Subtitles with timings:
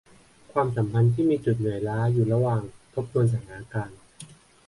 [0.51, 2.61] ความสัมพันธ์ที่มีจุดเหนื่อยล้าอยู่ระหว่าง
[2.93, 3.99] ทบทวนสถานการณ์